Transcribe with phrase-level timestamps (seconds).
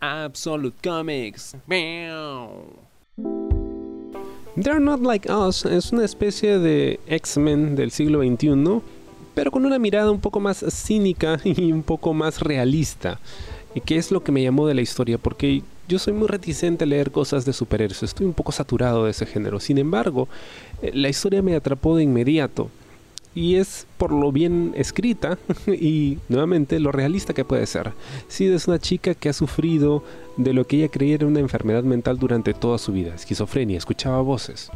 [0.00, 1.56] Absolute Comics.
[4.56, 8.80] They're Not Like Us es una especie de X-Men del siglo XXI,
[9.34, 13.20] pero con una mirada un poco más cínica y un poco más realista.
[13.74, 15.18] ¿Y qué es lo que me llamó de la historia?
[15.18, 19.10] Porque yo soy muy reticente a leer cosas de superhéroes, estoy un poco saturado de
[19.12, 19.60] ese género.
[19.60, 20.28] Sin embargo,
[20.82, 22.70] eh, la historia me atrapó de inmediato
[23.38, 25.38] y es por lo bien escrita
[25.68, 27.92] y nuevamente lo realista que puede ser.
[28.26, 30.02] Si es una chica que ha sufrido
[30.36, 34.20] de lo que ella creía era una enfermedad mental durante toda su vida, esquizofrenia, escuchaba
[34.22, 34.70] voces.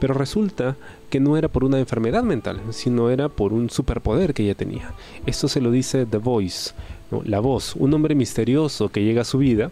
[0.00, 0.76] Pero resulta
[1.08, 4.92] que no era por una enfermedad mental, sino era por un superpoder que ella tenía.
[5.24, 6.72] Esto se lo dice The Voice,
[7.24, 9.70] la voz, un hombre misterioso que llega a su vida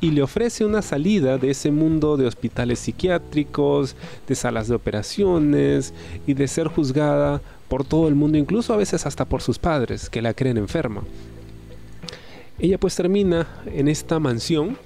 [0.00, 3.96] y le ofrece una salida de ese mundo de hospitales psiquiátricos,
[4.26, 5.92] de salas de operaciones
[6.26, 10.10] y de ser juzgada por todo el mundo, incluso a veces hasta por sus padres,
[10.10, 11.02] que la creen enferma.
[12.58, 14.76] Ella pues termina en esta mansión,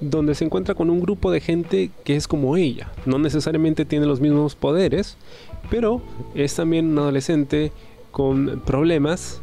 [0.00, 2.92] donde se encuentra con un grupo de gente que es como ella.
[3.04, 5.16] No necesariamente tiene los mismos poderes,
[5.70, 6.00] pero
[6.34, 7.72] es también un adolescente
[8.10, 9.40] con problemas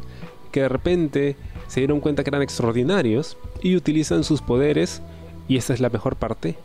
[0.50, 1.36] que de repente
[1.68, 5.02] se dieron cuenta que eran extraordinarios y utilizan sus poderes,
[5.48, 6.56] y esta es la mejor parte,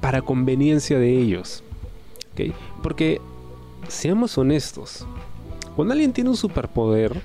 [0.00, 1.62] para conveniencia de ellos.
[2.82, 3.20] Porque,
[3.88, 5.06] seamos honestos,
[5.76, 7.20] cuando alguien tiene un superpoder,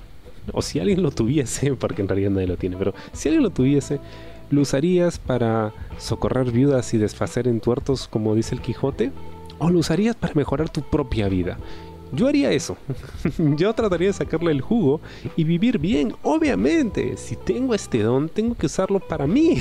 [0.52, 3.50] o si alguien lo tuviese, porque en realidad nadie lo tiene, pero si alguien lo
[3.50, 4.00] tuviese,
[4.50, 9.12] ¿lo usarías para socorrer viudas y desfacer entuertos, como dice el Quijote?
[9.58, 11.56] ¿O lo usarías para mejorar tu propia vida?
[12.12, 12.76] Yo haría eso.
[13.56, 15.00] Yo trataría de sacarle el jugo
[15.36, 16.14] y vivir bien.
[16.22, 19.58] Obviamente, si tengo este don, tengo que usarlo para mí.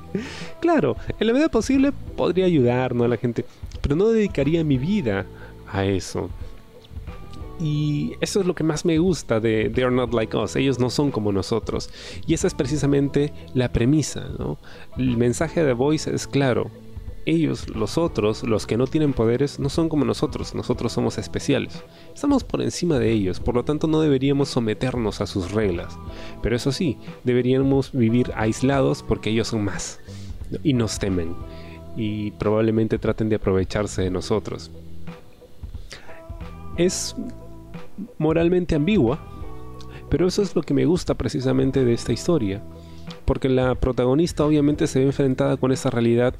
[0.60, 3.44] claro, en la medida posible podría ayudar a la gente,
[3.80, 5.26] pero no dedicaría mi vida
[5.70, 6.28] a eso.
[7.60, 10.54] Y eso es lo que más me gusta de They Are Not Like Us.
[10.54, 11.90] Ellos no son como nosotros.
[12.26, 14.28] Y esa es precisamente la premisa.
[14.96, 16.70] El mensaje de Voice es claro
[17.28, 21.82] ellos, los otros, los que no tienen poderes, no son como nosotros, nosotros somos especiales.
[22.14, 25.98] Estamos por encima de ellos, por lo tanto no deberíamos someternos a sus reglas.
[26.42, 30.00] Pero eso sí, deberíamos vivir aislados porque ellos son más
[30.62, 31.34] y nos temen
[31.96, 34.70] y probablemente traten de aprovecharse de nosotros.
[36.76, 37.14] Es
[38.16, 39.18] moralmente ambigua,
[40.08, 42.62] pero eso es lo que me gusta precisamente de esta historia
[43.28, 46.34] porque la protagonista obviamente se ve enfrentada con esa realidad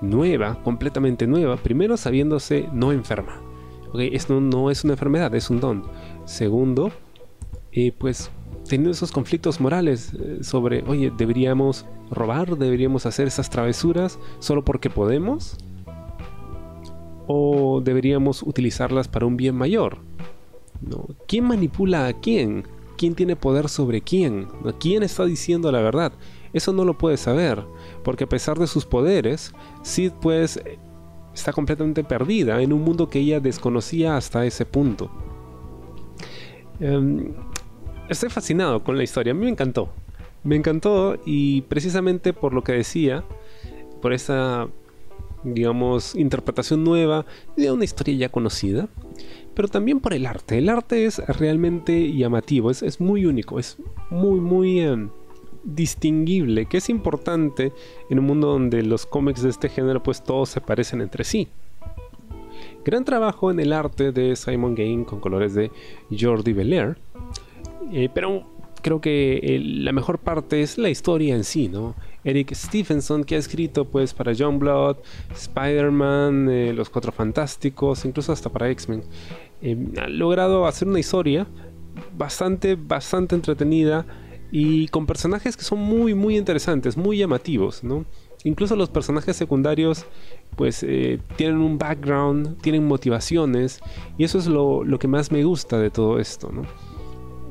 [0.00, 3.42] nueva, completamente nueva, primero sabiéndose no enferma.
[3.92, 5.82] Esto no es una enfermedad, es un don.
[6.24, 6.92] Segundo,
[7.72, 8.30] eh, pues
[8.66, 14.88] teniendo esos conflictos morales eh, sobre, oye, deberíamos robar, deberíamos hacer esas travesuras solo porque
[14.88, 15.58] podemos,
[17.26, 19.98] o deberíamos utilizarlas para un bien mayor.
[20.80, 21.06] ¿No?
[21.28, 22.64] ¿Quién manipula a quién?
[23.00, 24.46] ¿Quién tiene poder sobre quién?
[24.78, 26.12] ¿Quién está diciendo la verdad?
[26.52, 27.64] Eso no lo puede saber,
[28.04, 30.60] porque a pesar de sus poderes, Sid pues
[31.32, 35.10] está completamente perdida en un mundo que ella desconocía hasta ese punto.
[36.78, 37.32] Em,
[38.10, 39.88] estoy fascinado con la historia, a mí me encantó.
[40.44, 43.24] Me encantó y precisamente por lo que decía,
[44.02, 44.68] por esa,
[45.42, 47.24] digamos, interpretación nueva
[47.56, 48.90] de una historia ya conocida,
[49.54, 50.58] pero también por el arte.
[50.58, 53.76] El arte es realmente llamativo, es, es muy único, es
[54.10, 54.80] muy, muy...
[54.80, 55.10] Em,
[55.62, 57.72] distinguible, que es importante
[58.08, 61.48] en un mundo donde los cómics de este género pues todos se parecen entre sí.
[62.84, 65.70] Gran trabajo en el arte de Simon Gain con colores de
[66.18, 66.96] Jordi Belair,
[67.92, 68.42] eh, pero
[68.82, 71.94] creo que la mejor parte es la historia en sí, ¿no?
[72.24, 74.98] Eric Stephenson que ha escrito pues para John Blood,
[75.32, 79.02] Spider-Man, eh, Los Cuatro Fantásticos, incluso hasta para X-Men,
[80.00, 81.46] ha logrado hacer una historia
[82.16, 84.06] bastante, bastante entretenida
[84.52, 88.04] y con personajes que son muy muy interesantes, muy llamativos, ¿no?
[88.42, 90.06] Incluso los personajes secundarios
[90.56, 93.80] pues eh, tienen un background, tienen motivaciones
[94.16, 96.62] y eso es lo, que más me gusta de todo esto, ¿no?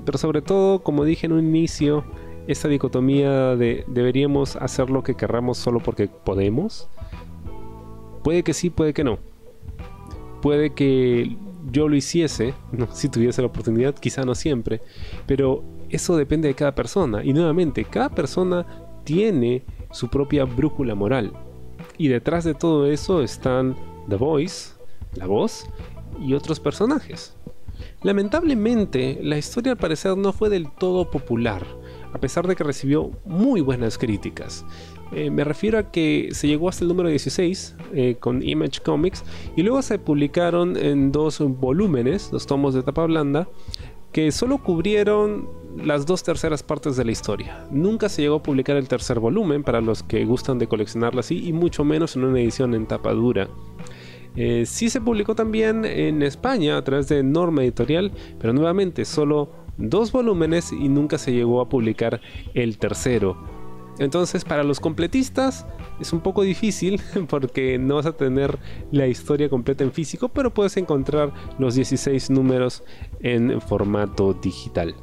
[0.06, 2.04] Pero sobre todo, como dije en un inicio,
[2.50, 6.90] esta dicotomía de deberíamos hacer lo que querramos solo porque podemos.
[8.24, 9.20] Puede que sí, puede que no.
[10.42, 11.38] Puede que
[11.72, 12.56] yo lo hiciese,
[12.92, 14.82] si tuviese la oportunidad, quizá no siempre,
[15.28, 17.24] pero eso depende de cada persona.
[17.24, 18.66] Y nuevamente, cada persona
[19.04, 21.34] tiene su propia brújula moral.
[22.00, 23.76] Y detrás de todo eso están
[24.10, 24.72] The Voice,
[25.14, 25.70] la voz,
[26.20, 27.36] y otros personajes.
[28.02, 31.66] Lamentablemente, la historia al parecer no fue del todo popular,
[32.14, 34.66] a pesar de que recibió muy buenas críticas.
[35.12, 39.24] Eh, me refiero a que se llegó hasta el número 16 eh, con Image Comics
[39.56, 43.48] y luego se publicaron en dos volúmenes, dos tomos de tapa blanda,
[44.12, 45.48] que solo cubrieron
[45.84, 47.68] las dos terceras partes de la historia.
[47.72, 51.48] Nunca se llegó a publicar el tercer volumen para los que gustan de coleccionarlo así
[51.48, 53.48] y mucho menos en una edición en tapa dura.
[54.36, 59.50] Eh, sí se publicó también en España a través de Norma Editorial, pero nuevamente solo
[59.80, 62.22] dos volúmenes y nunca se llegó a publicar
[62.54, 63.38] el tercero.
[63.98, 65.66] Entonces para los completistas
[66.00, 68.58] es un poco difícil porque no vas a tener
[68.92, 72.84] la historia completa en físico, pero puedes encontrar los 16 números
[73.22, 74.96] en formato digital.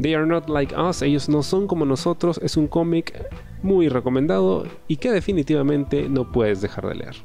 [0.00, 3.20] They Are Not Like Us, ellos no son como nosotros, es un cómic
[3.62, 7.16] muy recomendado y que definitivamente no puedes dejar de leer.